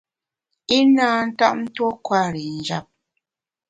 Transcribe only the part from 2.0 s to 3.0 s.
kwer i njap.